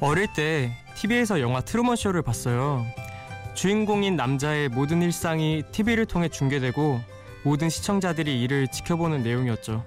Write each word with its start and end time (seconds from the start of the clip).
어릴 0.00 0.28
때 0.32 0.70
TV에서 0.94 1.40
영화 1.40 1.60
트루먼 1.60 1.96
쇼를 1.96 2.22
봤어요. 2.22 2.86
주인공인 3.54 4.14
남자의 4.14 4.68
모든 4.68 5.02
일상이 5.02 5.64
TV를 5.72 6.06
통해 6.06 6.28
중계되고 6.28 7.00
모든 7.42 7.68
시청자들이 7.68 8.40
이를 8.40 8.68
지켜보는 8.68 9.24
내용이었죠. 9.24 9.84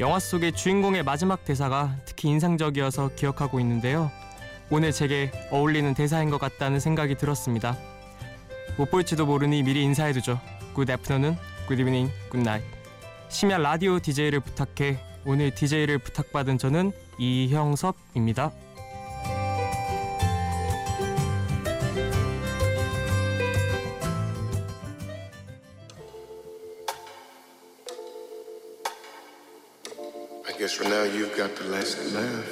영화 0.00 0.18
속의 0.18 0.52
주인공의 0.52 1.04
마지막 1.04 1.44
대사가 1.44 1.94
특히 2.04 2.28
인상적이어서 2.28 3.10
기억하고 3.14 3.60
있는데요. 3.60 4.10
오늘 4.70 4.90
제게 4.90 5.30
어울리는 5.52 5.94
대사인 5.94 6.30
것 6.30 6.38
같다는 6.38 6.80
생각이 6.80 7.14
들었습니다. 7.16 7.76
못 8.76 8.90
볼지도 8.90 9.26
모르니 9.26 9.62
미리 9.62 9.82
인사해두죠. 9.84 10.40
Good 10.74 10.90
afternoon, 10.90 11.36
good 11.68 11.80
evening, 11.80 12.12
good 12.30 12.40
night. 12.40 12.66
심야 13.28 13.58
라디오 13.58 14.00
DJ를 14.00 14.40
부탁해 14.40 14.98
오늘 15.24 15.52
DJ를 15.52 15.98
부탁받은 15.98 16.58
저는 16.58 16.92
이형섭입니다. 17.18 18.52
Got 31.48 31.56
the 31.56 31.64
last 31.70 31.98
laugh. 32.12 32.48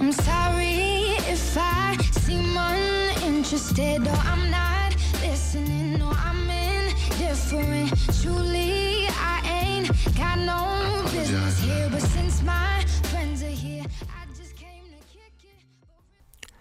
I'm 0.00 0.12
sorry 0.12 1.16
if 1.26 1.56
I 1.56 1.96
seem 2.12 2.56
uninterested 2.56 4.06
or 4.06 4.20
I'm 4.30 4.50
not 4.50 4.94
listening 5.20 6.02
or 6.02 6.12
I'm 6.12 6.48
indifferent. 6.50 7.90
Truly, 8.22 9.08
I 9.08 9.42
ain't 9.62 9.88
got 10.16 10.38
no 10.38 11.02
business 11.10 11.60
here, 11.60 11.88
but 11.90 12.02
since 12.02 12.42
my 12.42 12.84
friends 13.10 13.42
are 13.42 13.48
here, 13.48 13.84
I 14.08 14.26
just 14.36 14.54
came 14.56 14.84
to 14.90 14.98
kick 15.08 15.34
it. 15.42 16.52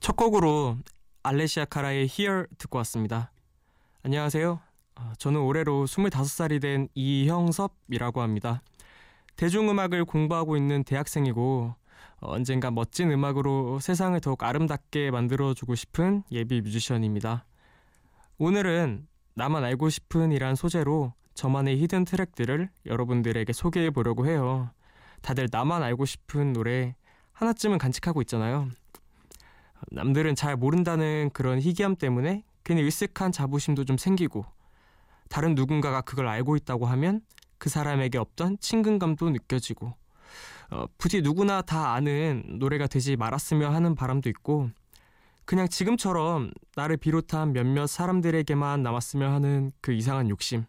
첫 0.00 0.16
곡으로 0.16 0.78
알레시아 1.22 1.66
카라의 1.66 2.08
Here 2.08 2.46
듣고 2.58 2.78
왔습니다. 2.78 3.30
안녕하세요. 4.02 4.60
어, 4.96 5.12
저는 5.18 5.40
올해로 5.40 5.84
25살이 5.86 6.60
된 6.60 6.88
이형섭이라고 6.94 8.20
합니다. 8.20 8.62
대중음악을 9.36 10.04
공부하고 10.04 10.56
있는 10.56 10.84
대학생이고 10.84 11.74
어, 12.20 12.32
언젠가 12.32 12.70
멋진 12.70 13.10
음악으로 13.10 13.80
세상을 13.80 14.18
더욱 14.20 14.42
아름답게 14.42 15.10
만들어주고 15.10 15.74
싶은 15.74 16.22
예비 16.30 16.60
뮤지션입니다. 16.60 17.44
오늘은 18.38 19.06
나만 19.34 19.64
알고 19.64 19.88
싶은 19.88 20.32
이란 20.32 20.54
소재로 20.54 21.12
저만의 21.34 21.80
히든 21.82 22.04
트랙들을 22.04 22.70
여러분들에게 22.86 23.52
소개해 23.52 23.90
보려고 23.90 24.26
해요. 24.26 24.70
다들 25.22 25.48
나만 25.50 25.82
알고 25.82 26.04
싶은 26.04 26.52
노래 26.52 26.94
하나쯤은 27.32 27.78
간직하고 27.78 28.22
있잖아요. 28.22 28.68
남들은 29.90 30.36
잘 30.36 30.56
모른다는 30.56 31.30
그런 31.32 31.60
희귀함 31.60 31.96
때문에 31.96 32.44
괜히 32.62 32.82
으쓱한 32.82 33.32
자부심도 33.32 33.84
좀 33.84 33.98
생기고 33.98 34.44
다른 35.34 35.56
누군가가 35.56 36.00
그걸 36.00 36.28
알고 36.28 36.54
있다고 36.54 36.86
하면 36.86 37.20
그 37.58 37.68
사람에게 37.68 38.18
없던 38.18 38.58
친근감도 38.60 39.30
느껴지고 39.30 39.92
어, 40.70 40.84
부디 40.96 41.22
누구나 41.22 41.60
다 41.60 41.92
아는 41.92 42.44
노래가 42.60 42.86
되지 42.86 43.16
말았으면 43.16 43.74
하는 43.74 43.96
바람도 43.96 44.28
있고 44.28 44.70
그냥 45.44 45.68
지금처럼 45.68 46.52
나를 46.76 46.98
비롯한 46.98 47.52
몇몇 47.52 47.88
사람들에게만 47.88 48.84
남았으면 48.84 49.32
하는 49.32 49.72
그 49.80 49.92
이상한 49.92 50.30
욕심 50.30 50.66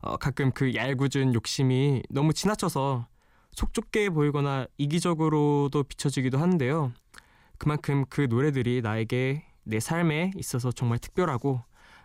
어, 0.00 0.16
가끔 0.16 0.50
그 0.50 0.74
얄궂은 0.74 1.32
욕심이 1.32 2.02
너무 2.10 2.32
지나쳐서 2.32 3.06
속 3.52 3.72
좁게 3.72 4.10
보이거나 4.10 4.66
이기적으로도 4.76 5.84
비춰지기도 5.84 6.38
하는데요. 6.38 6.90
그만큼 7.58 8.04
그 8.08 8.22
노래들이 8.22 8.82
나에게 8.82 9.44
내 9.62 9.78
삶에 9.78 10.32
있어서 10.34 10.72
정말 10.72 10.98
특별하고 10.98 11.62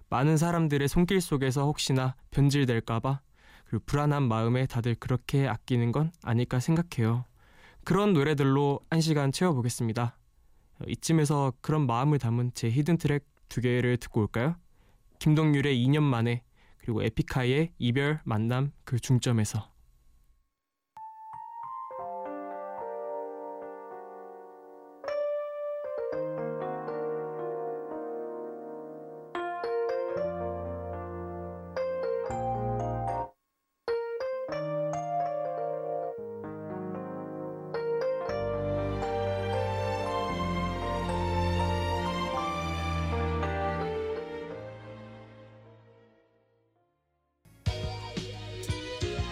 많은 0.10 0.38
사람들의 0.38 0.88
손길 0.88 1.22
속에서 1.22 1.66
혹시나 1.66 2.16
변질될까봐 2.32 3.22
그리고 3.66 3.84
불안한 3.86 4.24
마음에 4.24 4.66
다들 4.66 4.96
그렇게 4.96 5.48
아끼는 5.48 5.92
건 5.92 6.12
아닐까 6.24 6.60
생각해요. 6.60 7.26
그런 7.84 8.14
노래들로 8.14 8.80
한 8.90 9.02
시간 9.02 9.32
채워보겠습니다. 9.32 10.18
이쯤에서 10.88 11.54
그런 11.62 11.86
마음을 11.86 12.18
담은 12.18 12.52
제 12.54 12.70
히든 12.70 12.98
트랙 12.98 13.26
두 13.48 13.62
개를 13.62 13.98
듣고 13.98 14.22
올까요? 14.22 14.56
김동률의 15.20 15.86
2년 15.86 16.02
만에 16.02 16.44
그리고 16.80 17.04
에픽하이의 17.04 17.74
이별 17.78 18.22
만남 18.24 18.72
그 18.86 19.00
중점에서 19.00 19.70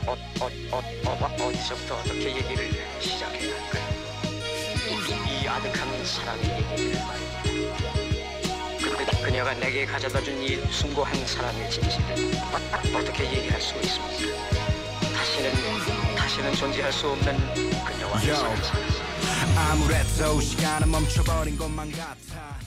어, 0.07 0.13
어, 0.39 0.45
어, 0.71 0.77
어, 1.05 1.35
어 1.43 1.51
디서부터 1.51 1.95
어떻게 1.97 2.35
얘기를 2.35 2.71
시작해야 3.01 3.53
할까요? 3.55 3.87
이, 4.89 5.43
이 5.43 5.47
아득한 5.47 6.05
사랑의 6.05 6.45
얘기를 6.45 6.97
그, 8.81 9.23
그녀가 9.23 9.53
내게 9.55 9.85
가져다 9.85 10.21
준 10.21 10.41
이 10.41 10.55
숭고한 10.71 11.13
사랑의 11.25 11.69
진실을 11.69 12.35
어, 12.53 12.97
어떻게 12.97 13.25
얘기할 13.25 13.59
수 13.59 13.75
있습니까? 13.75 14.37
다시는 15.13 15.51
다시는 16.15 16.53
존재할 16.53 16.93
수 16.93 17.09
없는 17.09 17.35
그녀와. 17.83 18.19
사랑 18.19 18.55
아무래도 19.57 20.39
시간은 20.39 20.89
멈춰버린 20.89 21.57
것만 21.57 21.91
같아 21.91 22.57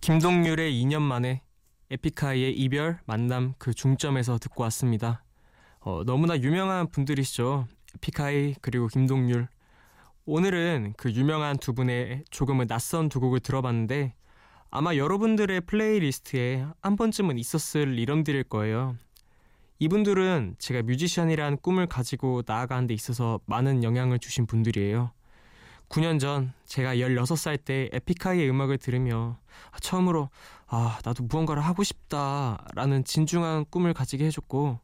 김동률의 0.00 0.72
2년 0.82 1.00
만에 1.02 1.42
에픽하이의 1.90 2.52
이별 2.54 2.98
만남 3.06 3.54
그 3.58 3.74
중점에서 3.74 4.38
듣고 4.38 4.62
왔습니다. 4.64 5.22
어, 5.80 6.02
너무나 6.04 6.38
유명한 6.38 6.88
분들이시죠. 6.88 7.66
에픽하이 7.96 8.54
그리고 8.60 8.88
김동률. 8.88 9.48
오늘은 10.26 10.94
그 10.96 11.12
유명한 11.12 11.58
두 11.58 11.74
분의 11.74 12.24
조금은 12.30 12.66
낯선 12.66 13.08
두 13.08 13.20
곡을 13.20 13.40
들어봤는데 13.40 14.14
아마 14.70 14.96
여러분들의 14.96 15.60
playlist에 15.62 16.66
한 16.80 16.96
번쯤은 16.96 17.38
있었을 17.38 17.98
이름들일 17.98 18.44
거예요. 18.44 18.96
이분들은 19.78 20.56
제가 20.58 20.82
뮤지션이란 20.82 21.58
꿈을 21.58 21.86
가지고 21.86 22.42
나아가는 22.46 22.86
데 22.86 22.94
있어서 22.94 23.40
많은 23.46 23.84
영향을 23.84 24.18
주신 24.18 24.46
분들이에요. 24.46 25.12
9년 25.88 26.18
전 26.18 26.52
제가 26.66 26.96
16살 26.96 27.64
때 27.64 27.88
에픽하이의 27.92 28.48
음악을 28.50 28.78
들으며 28.78 29.38
처음으로 29.80 30.30
아 30.66 30.98
나도 31.04 31.24
무언가를 31.24 31.62
하고 31.64 31.82
싶다라는 31.82 33.04
진중한 33.04 33.64
꿈을 33.70 33.92
가지게 33.92 34.24
해줬고 34.26 34.80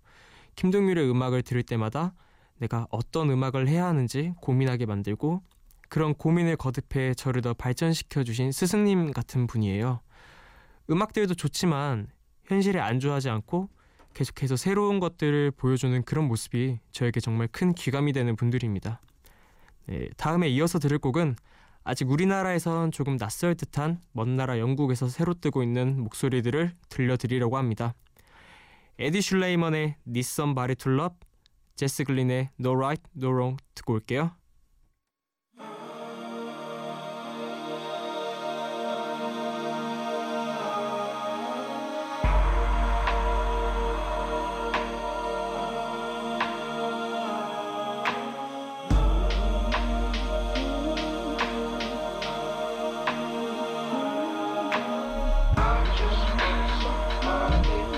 김동률의 0.56 1.10
음악을 1.10 1.42
들을 1.42 1.62
때마다 1.62 2.14
내가 2.58 2.86
어떤 2.90 3.30
음악을 3.30 3.68
해야 3.68 3.86
하는지 3.86 4.34
고민하게 4.40 4.86
만들고 4.86 5.42
그런 5.88 6.14
고민을 6.14 6.56
거듭해 6.56 7.14
저를 7.14 7.42
더 7.42 7.54
발전시켜 7.54 8.22
주신 8.22 8.52
스승님 8.52 9.12
같은 9.12 9.46
분이에요. 9.46 10.00
음악들도 10.90 11.34
좋지만 11.34 12.08
현실에 12.44 12.78
안주하지 12.78 13.30
않고 13.30 13.68
계속해서 14.14 14.56
새로운 14.56 15.00
것들을 15.00 15.52
보여주는 15.52 16.02
그런 16.02 16.26
모습이 16.26 16.78
저에게 16.92 17.20
정말 17.20 17.48
큰 17.48 17.74
귀감이 17.74 18.12
되는 18.12 18.36
분들입니다. 18.36 19.00
네, 19.86 20.08
다음에 20.16 20.48
이어서 20.48 20.78
들을 20.78 20.98
곡은 20.98 21.36
아직 21.84 22.10
우리나라에선 22.10 22.92
조금 22.92 23.16
낯설 23.16 23.54
듯한 23.54 24.00
먼 24.12 24.36
나라 24.36 24.58
영국에서 24.58 25.08
새로 25.08 25.34
뜨고 25.34 25.62
있는 25.62 26.00
목소리들을 26.00 26.72
들려드리려고 26.88 27.56
합니다. 27.56 27.94
에디 28.98 29.22
슐레이먼의 29.22 29.96
Need 30.06 30.20
Somebody 30.20 30.76
제스 31.74 32.04
글린의 32.04 32.50
No 32.60 32.74
Right, 32.74 33.02
No 33.16 33.28
Wrong 33.28 33.56
듣고 33.74 33.94
올게요. 33.94 34.32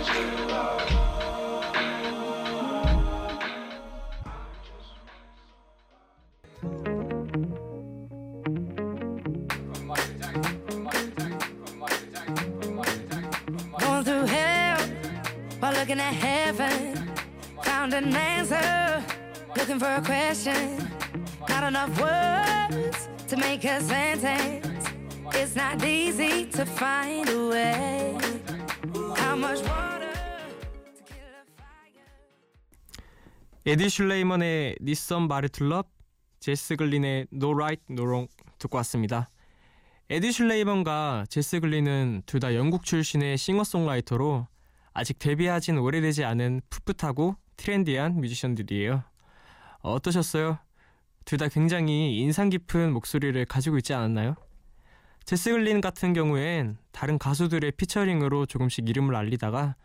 Going 0.03 0.15
through 14.05 14.27
hell 14.27 14.81
while 15.61 15.73
looking 15.73 16.01
at 16.01 16.15
heaven, 16.15 17.13
found 17.63 17.95
an 17.95 18.13
answer, 18.13 19.05
looking 19.57 19.79
for 19.79 19.87
a 19.87 20.03
question. 20.03 20.91
Not 21.49 21.63
enough 21.63 21.97
words 22.01 23.09
to 23.29 23.37
make 23.37 23.63
a 23.63 23.81
sentence. 23.81 24.89
It's 25.35 25.55
not 25.55 25.85
easy 25.85 26.47
to 26.47 26.67
find 26.67 27.29
a 27.29 27.49
way. 27.49 28.19
How 29.17 29.37
much 29.37 29.61
에디 33.65 33.89
슐레이먼의 33.91 34.77
Need 34.81 35.29
Somebody 35.29 35.61
to 35.61 35.69
Love, 35.69 35.89
제스 36.41 36.75
글린의 36.75 37.29
No 37.33 37.53
Right 37.53 37.81
No 37.91 38.03
Wrong 38.03 38.29
듣고 38.59 38.77
왔습니다. 38.79 39.31
에디 40.11 40.33
슐레이먼과 40.33 41.27
제스 41.29 41.61
글린은 41.61 42.23
둘 42.27 42.41
다 42.41 42.57
영국 42.57 42.85
출신의 42.85 43.39
싱어송라이터로 43.39 44.49
아직 44.95 45.19
데뷔하진 45.21 45.79
오래되지 45.79 46.25
않은 46.25 46.63
풋풋하고 46.71 47.37
트렌디한 47.57 48.21
뮤지션들이에요. 48.21 49.05
어떠셨어요? 49.83 50.59
둘 51.25 51.39
다 51.39 51.47
굉장히 51.47 52.19
인상 52.19 52.49
깊은 52.49 52.93
목소리를 52.93 53.45
가지고 53.45 53.77
있지 53.79 53.95
않았나요? 53.95 54.35
제스 55.25 55.53
글린 55.53 55.81
같은 55.81 56.13
경우엔 56.15 56.79
다른 56.91 57.17
가수들의 57.17 57.71
피처링으로 57.73 58.47
조금씩 58.47 58.89
이름을 58.89 59.15
알리다가 59.15 59.77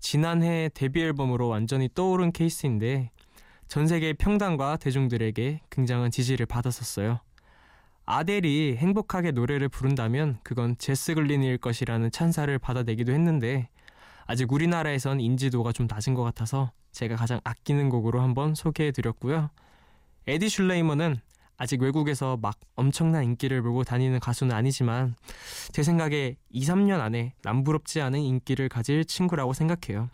지난해 0.00 0.68
데뷔 0.74 1.02
앨범으로 1.02 1.46
완전히 1.46 1.88
떠오른 1.94 2.32
케이스인데 2.32 3.12
전 3.70 3.86
세계 3.86 4.12
평단과 4.12 4.78
대중들에게 4.78 5.60
굉장한 5.70 6.10
지지를 6.10 6.44
받았었어요. 6.44 7.20
아델이 8.04 8.74
행복하게 8.76 9.30
노래를 9.30 9.68
부른다면 9.68 10.40
그건 10.42 10.74
제스 10.76 11.14
글린일 11.14 11.58
것이라는 11.58 12.10
찬사를 12.10 12.58
받아내기도 12.58 13.12
했는데 13.12 13.68
아직 14.26 14.52
우리나라에선 14.52 15.20
인지도가 15.20 15.70
좀 15.70 15.86
낮은 15.88 16.14
것 16.14 16.24
같아서 16.24 16.72
제가 16.90 17.14
가장 17.14 17.40
아끼는 17.44 17.90
곡으로 17.90 18.20
한번 18.20 18.56
소개해 18.56 18.90
드렸고요. 18.90 19.50
에디 20.26 20.48
슐레이먼은 20.48 21.20
아직 21.56 21.80
외국에서 21.80 22.36
막 22.38 22.58
엄청난 22.74 23.22
인기를 23.22 23.62
몰고 23.62 23.84
다니는 23.84 24.18
가수는 24.18 24.52
아니지만 24.52 25.14
제 25.70 25.84
생각에 25.84 26.34
2, 26.48 26.64
3년 26.64 26.98
안에 26.98 27.34
남부럽지 27.44 28.00
않은 28.00 28.18
인기를 28.18 28.68
가질 28.68 29.04
친구라고 29.04 29.52
생각해요. 29.52 30.10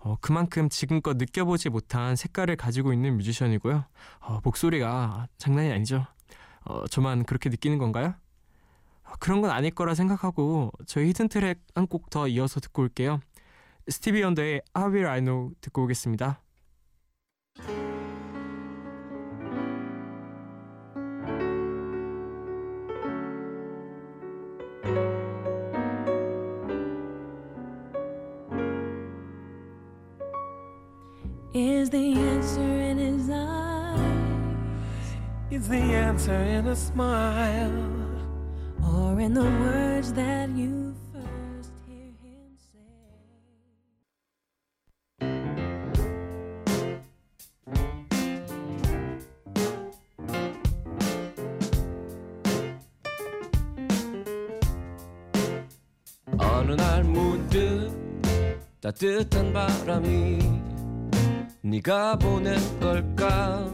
어, 0.00 0.16
그만큼 0.20 0.68
지금껏 0.68 1.16
느껴보지 1.16 1.68
못한 1.68 2.16
색깔을 2.16 2.56
가지고 2.56 2.92
있는 2.92 3.16
뮤지션이고요. 3.16 3.84
어, 4.20 4.40
목소리가 4.42 5.28
장난이 5.38 5.70
아니죠. 5.72 6.06
어, 6.64 6.86
저만 6.88 7.24
그렇게 7.24 7.50
느끼는 7.50 7.78
건가요? 7.78 8.14
어, 9.04 9.12
그런 9.20 9.40
건 9.42 9.50
아닐 9.50 9.70
거라 9.70 9.94
생각하고 9.94 10.72
저희 10.86 11.08
hidden 11.08 11.28
track 11.28 11.60
한 11.74 11.86
곡 11.86 12.08
더 12.10 12.28
이어서 12.28 12.60
듣고 12.60 12.82
올게요. 12.82 13.20
스티비 13.88 14.22
원더의 14.22 14.62
How 14.76 14.92
Will 14.92 15.06
I 15.10 15.20
Know 15.20 15.52
듣고 15.60 15.84
오겠습니다. 15.84 16.40
Is 31.53 31.89
the 31.89 32.13
answer 32.15 32.61
in 32.61 32.97
his 32.97 33.29
eyes 33.29 35.15
Is 35.51 35.67
the 35.67 35.77
answer 35.77 36.33
in 36.33 36.67
a 36.67 36.75
smile? 36.75 37.71
or 38.83 39.19
in 39.19 39.33
the 39.33 39.43
words 39.43 40.13
that 40.13 40.49
you 40.55 40.93
first 41.11 41.71
hear 41.87 42.11
him 42.23 42.57
say? 42.57 42.85
어느 56.37 56.71
날 56.73 57.03
문득 57.03 57.91
따뜻한 58.81 59.53
바람이 59.53 60.39
네가 61.62 62.16
보낸 62.16 62.58
걸까? 62.80 63.70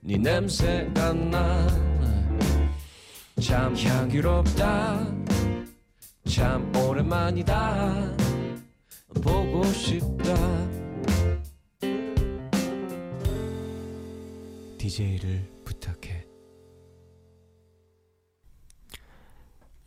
네 0.00 0.16
냄새가 0.16 1.12
나참 3.34 3.76
향기롭다. 3.76 5.06
참 6.28 6.72
오랜만이다. 6.76 8.16
보고 9.24 9.64
싶다. 9.64 10.34
DJ를 14.78 15.50
부탁해. 15.64 16.24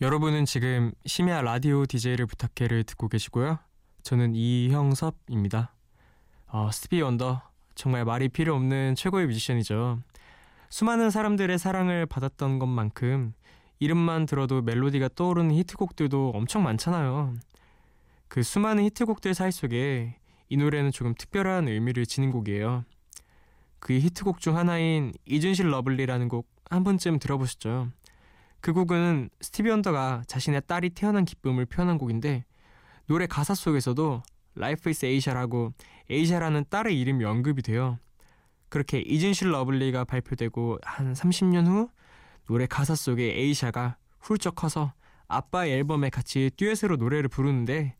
여러분은 0.01 0.43
지금 0.43 0.91
심야 1.05 1.41
라디오 1.41 1.85
DJ를 1.85 2.25
부탁해를 2.25 2.83
듣고 2.83 3.07
계시고요. 3.07 3.59
저는 4.03 4.35
이형섭입니다. 4.35 5.73
어, 6.53 6.69
스티비 6.71 7.01
원더 7.01 7.41
정말 7.75 8.05
말이 8.05 8.29
필요 8.29 8.55
없는 8.55 8.95
최고의 8.95 9.27
뮤지션이죠. 9.27 9.99
수많은 10.69 11.09
사람들의 11.09 11.57
사랑을 11.57 12.05
받았던 12.05 12.59
것만큼 12.59 13.33
이름만 13.79 14.25
들어도 14.25 14.61
멜로디가 14.61 15.09
떠오르는 15.15 15.51
히트곡들도 15.51 16.31
엄청 16.35 16.63
많잖아요. 16.63 17.33
그 18.27 18.43
수많은 18.43 18.83
히트곡들 18.85 19.33
사이 19.33 19.51
속에 19.51 20.15
이 20.47 20.57
노래는 20.57 20.91
조금 20.91 21.13
특별한 21.17 21.67
의미를 21.67 22.05
지닌 22.05 22.31
곡이에요. 22.31 22.85
그 23.79 23.93
히트곡 23.93 24.39
중 24.39 24.55
하나인 24.55 25.11
Isn't 25.25 25.53
She 25.53 25.69
Lovely라는 25.69 26.29
곡 26.29 26.53
한 26.73 26.83
번쯤 26.83 27.19
들어보셨죠? 27.19 27.89
그 28.59 28.73
곡은 28.73 29.29
스티비 29.41 29.69
원더가 29.69 30.23
자신의 30.25 30.63
딸이 30.65 30.91
태어난 30.91 31.23
기쁨을 31.23 31.67
표현한 31.67 31.99
곡인데 31.99 32.45
노래 33.05 33.27
가사 33.27 33.53
속에서도 33.53 34.23
Life 34.57 34.89
is 34.89 35.05
Aisha라고 35.05 35.73
에이샤라는 36.09 36.65
딸의 36.69 36.99
이름이 36.99 37.23
언급이 37.25 37.61
돼요. 37.61 37.99
그렇게 38.69 38.99
Isn't 38.99 39.32
She 39.32 39.51
Lovely가 39.51 40.05
발표되고 40.05 40.79
한 40.83 41.13
30년 41.13 41.67
후 41.67 41.89
노래 42.47 42.65
가사 42.65 42.95
속에 42.95 43.23
에이샤가 43.39 43.97
훌쩍 44.19 44.55
커서 44.55 44.93
아빠의 45.27 45.73
앨범에 45.73 46.09
같이 46.09 46.51
듀엣으로 46.57 46.97
노래를 46.97 47.29
부르는데 47.29 47.95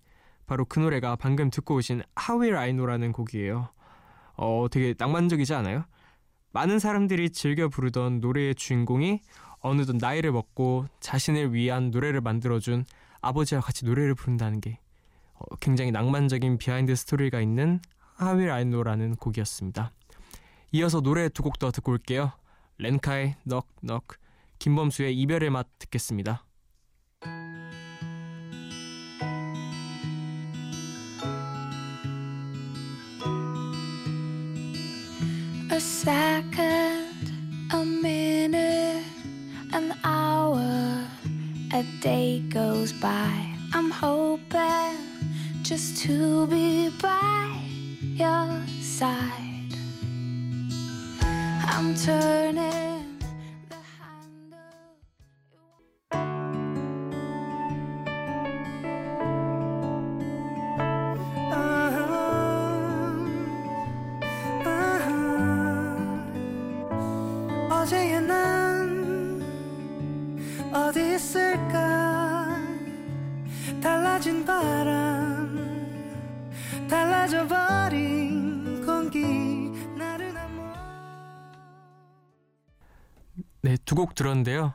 바로 0.46 0.66
그 0.66 0.80
노래가 0.80 1.16
방금 1.16 1.50
듣고 1.50 1.76
오신 1.76 2.02
I 2.16 2.38
Know라는 2.50 3.12
곡이에요. 3.12 3.70
어, 4.36 4.68
되게 4.72 4.94
낭만적이지 4.98 5.54
않아요? 5.54 5.86
많은 6.52 6.80
사람들이 6.80 7.32
즐겨 7.32 7.68
부르던 7.68 8.20
노래의 8.20 8.56
주인공이 8.56 9.22
어느덧 9.60 9.96
나이를 9.96 10.32
먹고 10.32 10.86
자신을 11.00 11.54
위한 11.54 11.90
노래를 11.90 12.22
만들어준 12.22 12.86
아버지와 13.22 13.62
같이 13.62 13.86
노래를 13.86 14.14
부른다는 14.16 14.60
게 14.60 14.72
어, 14.72 14.83
굉장히 15.60 15.92
낭만적인 15.92 16.58
비하인드 16.58 16.96
스토리가 16.96 17.40
있는 17.42 17.80
I 18.18 18.36
Know라는 18.64 19.16
곡이었습니다. 19.16 19.92
이어서 20.74 21.02
노래 21.02 21.30
두 21.30 21.44
곡 21.44 21.60
더 21.60 21.72
듣고 21.72 21.92
올게요. 21.92 22.32
렌카의 22.78 23.36
Knock 23.44 23.68
Knock, 23.82 24.08
김범수의 24.60 25.18
이별의 25.20 25.50
맛 25.50 25.68
듣겠습니다. 25.80 26.46
A 35.72 35.80
second, 35.80 37.32
a 37.74 37.84
minute, 37.84 39.04
an 39.74 39.92
hour, 40.06 41.08
a 41.74 41.84
day 42.02 42.44
goes 42.50 42.94
by. 42.94 43.50
I'm 43.74 43.90
hoping 43.90 45.13
just 45.64 45.98
to 46.04 46.46
be 46.48 46.90
by 47.02 47.58
your 48.02 48.62
side. 48.82 49.74
I'm 51.22 51.96
turning 51.96 52.83
네, 83.64 83.78
두 83.86 83.96
곡 83.96 84.14
들었는데요. 84.16 84.74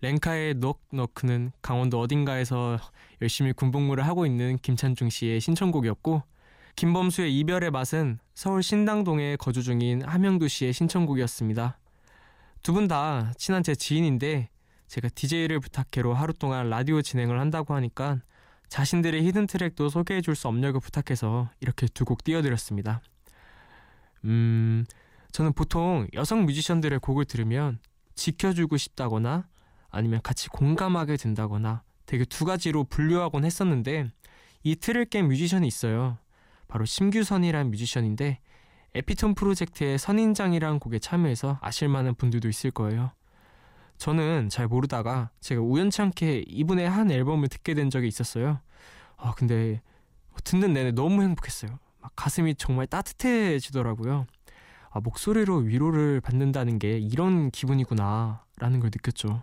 렌카의 0.00 0.54
넉넉는 0.54 1.50
강원도 1.60 1.98
어딘가에서 2.00 2.78
열심히 3.20 3.52
군복무를 3.52 4.06
하고 4.06 4.26
있는 4.26 4.58
김찬중 4.58 5.10
씨의 5.10 5.40
신청곡이었고 5.40 6.22
김범수의 6.76 7.36
이별의 7.40 7.72
맛은 7.72 8.20
서울 8.34 8.62
신당동에 8.62 9.34
거주 9.36 9.64
중인 9.64 10.02
함영두 10.04 10.46
씨의 10.46 10.72
신청곡이었습니다. 10.72 11.78
두 12.62 12.72
분 12.72 12.86
다 12.86 13.32
친한 13.36 13.62
제 13.64 13.74
지인인데 13.74 14.50
제가 14.86 15.08
DJ를 15.08 15.58
부탁해로 15.58 16.14
하루 16.14 16.32
동안 16.32 16.70
라디오 16.70 17.02
진행을 17.02 17.40
한다고 17.40 17.74
하니까 17.74 18.20
자신들의 18.68 19.24
히든 19.26 19.48
트랙도 19.48 19.88
소개해 19.88 20.20
줄 20.20 20.36
수 20.36 20.46
없냐고 20.46 20.78
부탁해서 20.78 21.50
이렇게 21.60 21.88
두 21.88 22.04
곡 22.04 22.22
띄워드렸습니다. 22.22 23.02
음, 24.24 24.84
저는 25.32 25.52
보통 25.54 26.06
여성 26.14 26.46
뮤지션들의 26.46 27.00
곡을 27.00 27.24
들으면 27.24 27.80
지켜주고 28.18 28.76
싶다거나 28.76 29.48
아니면 29.90 30.20
같이 30.22 30.48
공감하게 30.48 31.16
된다거나 31.16 31.82
되게 32.04 32.24
두 32.24 32.44
가지로 32.44 32.84
분류하곤 32.84 33.44
했었는데 33.44 34.10
이 34.64 34.76
틀을 34.76 35.06
깬 35.06 35.28
뮤지션이 35.28 35.66
있어요. 35.66 36.18
바로 36.66 36.84
심규선이라는 36.84 37.70
뮤지션인데 37.70 38.40
에피톤 38.94 39.34
프로젝트의 39.34 39.98
선인장이라는 39.98 40.80
곡에 40.80 40.98
참여해서 40.98 41.58
아실만한 41.62 42.14
분들도 42.16 42.48
있을 42.48 42.70
거예요. 42.70 43.12
저는 43.96 44.48
잘 44.48 44.66
모르다가 44.66 45.30
제가 45.40 45.60
우연찮게 45.60 46.44
이분의 46.46 46.88
한 46.88 47.10
앨범을 47.10 47.48
듣게 47.48 47.74
된 47.74 47.90
적이 47.90 48.08
있었어요. 48.08 48.60
아 49.16 49.32
근데 49.36 49.80
듣는 50.44 50.72
내내 50.72 50.92
너무 50.92 51.22
행복했어요. 51.22 51.78
막 52.00 52.12
가슴이 52.16 52.54
정말 52.56 52.86
따뜻해지더라고요. 52.86 54.26
아 54.90 55.00
목소리로 55.00 55.58
위로를 55.58 56.20
받는다는 56.20 56.78
게 56.78 56.98
이런 56.98 57.50
기분이구나라는 57.50 58.80
걸 58.80 58.90
느꼈죠. 58.92 59.42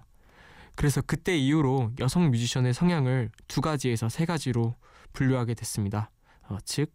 그래서 0.76 1.02
그때 1.02 1.38
이후로 1.38 1.92
여성 2.00 2.30
뮤지션의 2.32 2.74
성향을 2.74 3.32
두 3.48 3.62
가지에서 3.62 4.10
세 4.10 4.26
가지로 4.26 4.76
분류하게 5.14 5.54
됐습니다. 5.54 6.12
어, 6.50 6.58
즉 6.66 6.92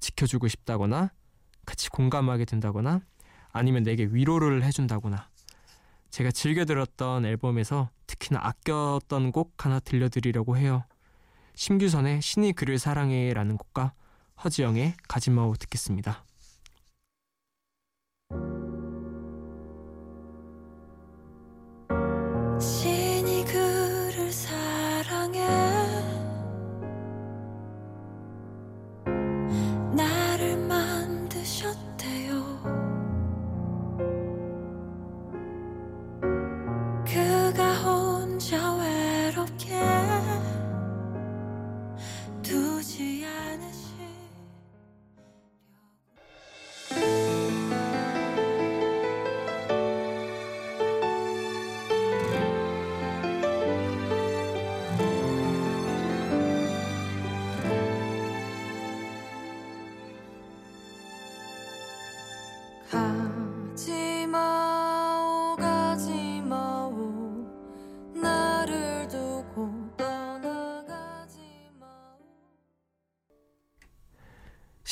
지켜주고 0.00 0.48
싶다거나 0.48 1.12
같이 1.64 1.88
공감하게 1.90 2.44
된다거나 2.44 3.00
아니면 3.52 3.84
내게 3.84 4.04
위로를 4.04 4.64
해준다거나 4.64 5.28
제가 6.10 6.30
즐겨 6.30 6.64
들었던 6.64 7.24
앨범에서 7.24 7.90
특히나 8.06 8.40
아꼈던 8.42 9.32
곡 9.32 9.64
하나 9.64 9.80
들려드리려고 9.80 10.56
해요. 10.56 10.84
심규선의 11.54 12.20
신이 12.20 12.52
그를 12.52 12.78
사랑해라는 12.78 13.56
곡과 13.56 13.92
허지영의 14.44 14.94
가지마오 15.08 15.54
듣겠습니다. 15.54 16.24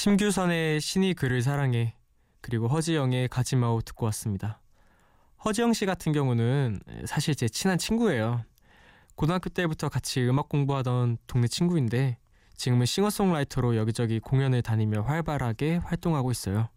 심규선의 0.02 0.80
신이 0.80 1.12
그를 1.12 1.42
사랑해 1.42 1.94
그리고 2.40 2.68
허지영의 2.68 3.28
가지마오 3.28 3.82
듣고 3.82 4.06
왔습니다. 4.06 4.58
허지영 5.44 5.74
씨 5.74 5.84
같은 5.84 6.12
경우는 6.12 6.80
사실 7.04 7.34
제 7.34 7.50
친한 7.50 7.76
친구예요. 7.76 8.42
고등학교 9.14 9.50
때부터 9.50 9.90
같이 9.90 10.26
음악 10.26 10.48
공부하던 10.48 11.18
동네 11.26 11.48
친구인데 11.48 12.16
지금은 12.56 12.86
싱어송라이터로 12.86 13.76
여기저기 13.76 14.20
공연을 14.20 14.62
다니며 14.62 15.02
활발하게 15.02 15.76
활동하고 15.84 16.30
있어요. 16.30 16.70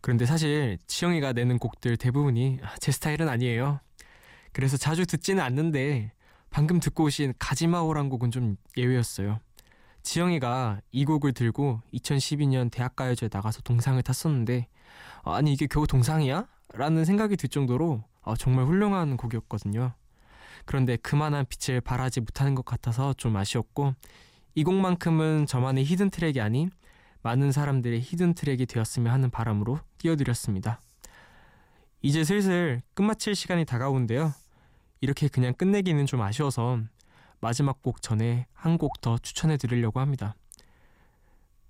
그런데 0.00 0.24
사실 0.24 0.78
지영이가 0.86 1.32
내는 1.32 1.58
곡들 1.58 1.96
대부분이 1.96 2.60
제 2.78 2.92
스타일은 2.92 3.28
아니에요. 3.28 3.80
그래서 4.52 4.76
자주 4.76 5.06
듣지는 5.06 5.42
않는데 5.42 6.12
방금 6.50 6.78
듣고 6.78 7.02
오신 7.02 7.34
가지마오란 7.36 8.08
곡은 8.10 8.30
좀 8.30 8.56
예외였어요. 8.76 9.40
지영이가 10.04 10.82
이 10.92 11.04
곡을 11.04 11.32
들고 11.32 11.80
2012년 11.92 12.70
대학가요제에 12.70 13.30
나가서 13.32 13.62
동상을 13.62 14.00
탔었는데 14.02 14.68
어, 15.22 15.32
아니 15.32 15.52
이게 15.52 15.66
겨우 15.66 15.86
동상이야? 15.86 16.46
라는 16.74 17.04
생각이 17.04 17.36
들 17.36 17.48
정도로 17.48 18.04
어, 18.20 18.36
정말 18.36 18.66
훌륭한 18.66 19.16
곡이었거든요. 19.16 19.94
그런데 20.66 20.96
그만한 20.96 21.46
빛을 21.48 21.80
발하지 21.80 22.20
못하는 22.20 22.54
것 22.54 22.64
같아서 22.64 23.12
좀 23.14 23.36
아쉬웠고 23.36 23.94
이 24.54 24.62
곡만큼은 24.62 25.46
저만의 25.46 25.84
hidden 25.84 26.10
track이 26.10 26.40
아닌 26.40 26.70
많은 27.22 27.50
사람들의 27.50 28.00
hidden 28.00 28.34
track이 28.34 28.66
되었으면 28.66 29.12
하는 29.12 29.30
바람으로 29.30 29.80
띄워드렸습니다. 29.98 30.80
이제 32.02 32.22
슬슬 32.22 32.82
끝마칠 32.92 33.34
시간이 33.34 33.64
다가오는데요. 33.64 34.32
이렇게 35.00 35.28
그냥 35.28 35.54
끝내기는 35.54 36.04
좀 36.04 36.20
아쉬워서 36.20 36.80
마지막 37.44 37.82
곡 37.82 38.00
전에 38.00 38.46
한 38.54 38.78
곡 38.78 39.02
더 39.02 39.18
추천해 39.18 39.58
드리려고 39.58 40.00
합니다. 40.00 40.34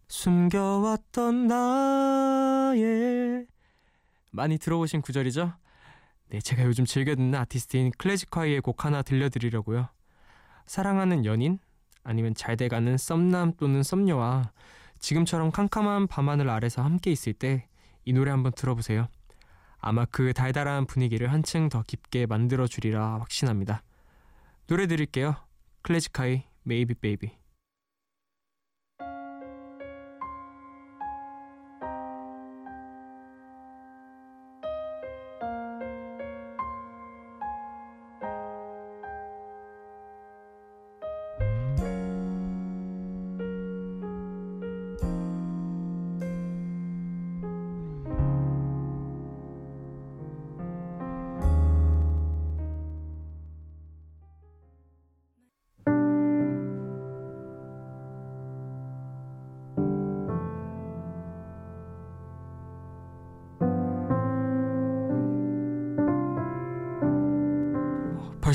숨겨왔던 0.07 1.49
나의 1.49 3.47
많이 4.31 4.57
들어보신 4.59 5.03
구절이죠? 5.03 5.53
네, 6.31 6.41
제가 6.41 6.65
요즘 6.65 6.85
즐겨 6.85 7.17
듣는 7.17 7.35
아티스트인 7.35 7.91
클래식화이의 7.99 8.61
곡 8.61 8.85
하나 8.85 9.03
들려드리려고요. 9.03 9.89
사랑하는 10.67 11.25
연인 11.25 11.59
아니면 12.05 12.35
잘 12.35 12.57
돼가는 12.57 12.97
썸남 12.97 13.55
또는 13.59 13.83
썸녀와 13.83 14.53
지금처럼 15.01 15.51
캄캄한 15.51 16.07
밤하늘 16.07 16.51
아래서 16.51 16.83
함께 16.83 17.11
있을 17.11 17.33
때 17.33 17.67
이 18.07 18.13
노래 18.13 18.31
한번 18.31 18.53
들어보세요. 18.53 19.09
아마 19.79 20.05
그 20.05 20.35
달달한 20.35 20.85
분위기를 20.87 21.33
한층 21.33 21.71
더 21.71 21.83
깊게 21.83 22.27
만들어 22.27 22.67
주리라 22.67 23.19
확신합니다. 23.21 23.83
노래 24.67 24.87
드릴게요. 24.87 25.35
클래식하이 25.85 26.45
메이비 26.63 26.95
베이비 26.95 27.31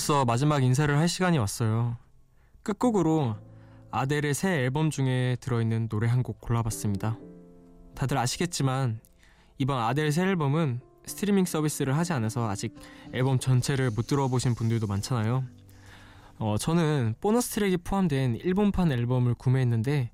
벌써 0.09 0.25
마지막 0.25 0.63
인사를 0.63 0.97
할 0.97 1.07
시간이 1.07 1.37
왔어요. 1.37 1.95
끝곡으로 2.63 3.35
아델의 3.91 4.33
새 4.33 4.49
앨범 4.63 4.89
중에 4.89 5.37
들어있는 5.39 5.87
노래 5.87 6.07
한 6.07 6.23
곡 6.23 6.41
골라봤습니다. 6.41 7.19
다들 7.93 8.17
아시겠지만 8.17 9.01
이번 9.59 9.77
아델 9.77 10.11
새 10.11 10.23
앨범은 10.23 10.81
스트리밍 11.05 11.45
서비스를 11.45 11.95
하지 11.95 12.13
않아서 12.13 12.49
아직 12.49 12.73
앨범 13.13 13.37
전체를 13.37 13.91
못 13.91 14.07
들어보신 14.07 14.55
분들도 14.55 14.87
많잖아요. 14.87 15.43
어, 16.39 16.55
저는 16.57 17.13
보너스 17.21 17.51
트랙이 17.51 17.77
포함된 17.77 18.37
일본판 18.37 18.91
앨범을 18.91 19.35
구매했는데 19.35 20.09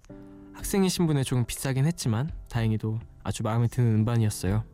학생이신 0.56 1.08
분에 1.08 1.24
조금 1.24 1.46
비싸긴 1.46 1.86
했지만 1.86 2.30
다행히도 2.50 3.00
아주 3.24 3.44
마음에 3.44 3.68
드는 3.68 4.00
음반이었어요. 4.00 4.66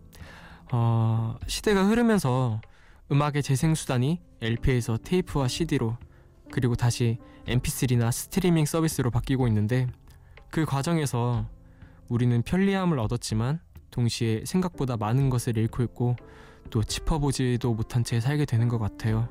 어, 0.72 1.38
시대가 1.46 1.86
흐르면서 1.86 2.60
음악의 3.12 3.44
재생 3.44 3.76
수단이 3.76 4.22
LP에서 4.42 4.98
테이프와 4.98 5.50
CD로 5.50 5.98
그리고 6.50 6.76
다시 6.76 7.18
MP3나 7.46 8.10
스트리밍 8.10 8.66
서비스로 8.66 9.12
바뀌고 9.12 9.48
있는데 9.50 9.88
그 10.50 10.64
과정에서 10.64 11.46
우리는 12.08 12.42
편리함을 12.42 13.00
얻었지만 13.00 13.60
동시에 13.90 14.44
생각보다 14.46 14.96
많은 14.96 15.30
것을 15.30 15.58
잃고 15.58 15.84
있고 15.84 16.16
또 16.70 16.84
짚어보지도 16.84 17.74
못한 17.74 18.06
채 18.06 18.22
살게 18.22 18.46
되는 18.46 18.70
것 18.70 18.80
같아요. 18.80 19.28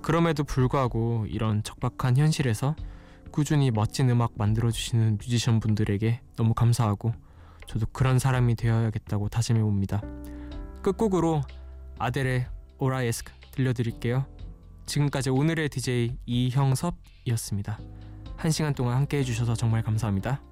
그럼에도 0.00 0.44
불구하고 0.44 1.26
이런 1.28 1.64
적박한 1.64 2.16
현실에서 2.16 2.76
꾸준히 3.32 3.72
멋진 3.72 4.08
음악 4.10 4.34
만들어주시는 4.36 5.18
뮤지션 5.18 5.58
분들에게 5.58 6.20
너무 6.36 6.54
감사하고 6.54 7.12
저도 7.66 7.86
그런 7.92 8.20
사람이 8.20 8.54
되어야겠다고 8.54 9.30
다짐해 9.30 9.62
봅니다. 9.62 10.00
끝곡으로 10.82 11.42
아델의 11.98 12.53
오라에스크 12.84 13.32
들려드릴게요. 13.52 14.26
지금까지 14.86 15.30
오늘의 15.30 15.70
DJ 15.70 16.18
이형섭이었습니다. 16.26 17.78
한 18.36 18.50
시간 18.50 18.74
동안 18.74 18.96
함께 18.96 19.18
해주셔서 19.18 19.54
정말 19.54 19.82
감사합니다. 19.82 20.42